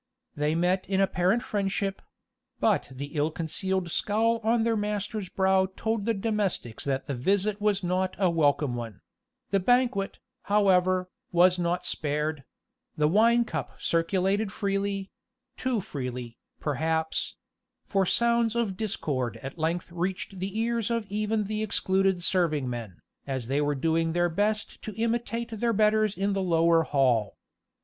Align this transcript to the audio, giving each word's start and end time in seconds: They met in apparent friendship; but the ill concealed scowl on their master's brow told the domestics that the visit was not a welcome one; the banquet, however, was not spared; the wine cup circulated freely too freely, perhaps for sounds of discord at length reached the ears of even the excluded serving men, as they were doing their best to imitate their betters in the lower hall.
They 0.35 0.55
met 0.55 0.89
in 0.89 0.99
apparent 0.99 1.43
friendship; 1.43 2.01
but 2.59 2.89
the 2.91 3.13
ill 3.15 3.29
concealed 3.29 3.91
scowl 3.91 4.39
on 4.43 4.63
their 4.63 4.75
master's 4.75 5.29
brow 5.29 5.67
told 5.77 6.05
the 6.05 6.15
domestics 6.15 6.83
that 6.85 7.05
the 7.05 7.13
visit 7.13 7.61
was 7.61 7.83
not 7.83 8.15
a 8.17 8.27
welcome 8.27 8.73
one; 8.73 9.01
the 9.51 9.59
banquet, 9.59 10.17
however, 10.45 11.11
was 11.31 11.59
not 11.59 11.85
spared; 11.85 12.43
the 12.97 13.07
wine 13.07 13.45
cup 13.45 13.79
circulated 13.79 14.51
freely 14.51 15.11
too 15.55 15.79
freely, 15.81 16.39
perhaps 16.59 17.35
for 17.83 18.03
sounds 18.03 18.55
of 18.55 18.75
discord 18.75 19.37
at 19.43 19.59
length 19.59 19.91
reached 19.91 20.39
the 20.39 20.57
ears 20.57 20.89
of 20.89 21.05
even 21.11 21.43
the 21.43 21.61
excluded 21.61 22.23
serving 22.23 22.67
men, 22.67 23.01
as 23.27 23.45
they 23.49 23.61
were 23.61 23.75
doing 23.75 24.13
their 24.13 24.29
best 24.29 24.81
to 24.81 24.95
imitate 24.99 25.51
their 25.59 25.73
betters 25.73 26.17
in 26.17 26.33
the 26.33 26.41
lower 26.41 26.81
hall. 26.81 27.37